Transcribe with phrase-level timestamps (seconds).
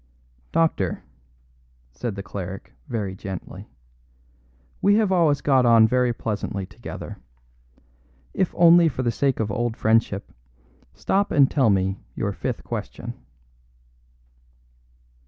[0.51, 1.03] "Doctor,"
[1.91, 3.69] said the cleric very gently,
[4.81, 7.19] "we have always got on very pleasantly together.
[8.33, 10.33] If only for the sake of old friendship,
[10.95, 13.13] stop and tell me your fifth question."